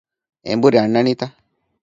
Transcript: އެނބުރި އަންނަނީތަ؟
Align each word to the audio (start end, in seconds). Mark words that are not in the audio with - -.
އެނބުރި 0.45 0.77
އަންނަނީތަ؟ 0.79 1.23